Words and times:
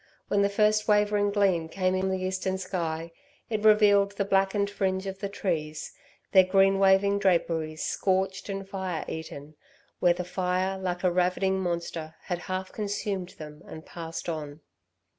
When 0.29 0.41
the 0.41 0.49
first 0.49 0.87
wavering 0.87 1.29
gleam 1.29 1.69
came 1.69 1.93
in 1.93 2.09
the 2.09 2.17
eastern 2.17 2.57
sky 2.57 3.11
it 3.51 3.63
revealed 3.63 4.13
the 4.13 4.25
blackened 4.25 4.67
fringe 4.71 5.05
of 5.05 5.19
the 5.19 5.29
trees, 5.29 5.91
their 6.31 6.43
green 6.43 6.79
waving 6.79 7.19
draperies 7.19 7.83
scorched 7.83 8.49
and 8.49 8.67
fire 8.67 9.05
eaten, 9.07 9.53
where 9.99 10.15
the 10.15 10.23
fire, 10.23 10.75
like 10.79 11.03
a 11.03 11.11
ravening 11.11 11.59
monster, 11.59 12.15
had 12.23 12.39
half 12.49 12.71
consumed 12.71 13.35
them 13.37 13.61
and 13.67 13.85
passed 13.85 14.27
on. 14.27 14.61